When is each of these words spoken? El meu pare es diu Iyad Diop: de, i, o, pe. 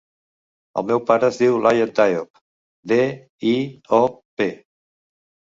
El 0.81 0.85
meu 0.91 1.01
pare 1.09 1.29
es 1.33 1.37
diu 1.41 1.59
Iyad 1.73 1.93
Diop: 1.99 2.41
de, 2.93 2.99
i, 3.53 3.53
o, 4.01 4.01
pe. 4.43 4.51